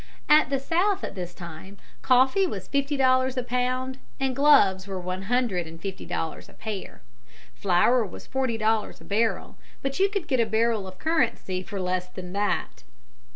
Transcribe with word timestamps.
At 0.27 0.49
the 0.49 0.57
South 0.57 1.03
at 1.03 1.13
this 1.13 1.35
time 1.35 1.77
coffee 2.01 2.47
was 2.47 2.67
fifty 2.67 2.97
dollars 2.97 3.37
a 3.37 3.43
pound 3.43 3.99
and 4.19 4.35
gloves 4.35 4.87
were 4.87 4.99
one 4.99 5.21
hundred 5.29 5.67
and 5.67 5.79
fifty 5.79 6.07
dollars 6.07 6.49
a 6.49 6.53
pair. 6.53 7.03
Flour 7.53 8.03
was 8.03 8.25
forty 8.25 8.57
dollars 8.57 8.99
a 8.99 9.05
barrel; 9.05 9.57
but 9.83 9.99
you 9.99 10.09
could 10.09 10.27
get 10.27 10.39
a 10.39 10.47
barrel 10.47 10.87
of 10.87 10.97
currency 10.97 11.61
for 11.61 11.79
less 11.79 12.07
than 12.07 12.33
that. 12.33 12.81